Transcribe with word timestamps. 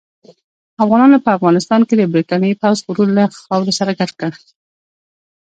افغانانو 0.83 1.17
په 1.25 1.29
افغانستان 1.37 1.81
کې 1.87 1.93
د 1.97 2.03
برتانیې 2.13 2.55
پوځ 2.61 2.77
غرور 2.85 3.09
له 3.17 3.23
خاورو 3.41 3.77
سره 3.79 3.91
ګډ 3.99 4.11
کړ. 4.19 4.31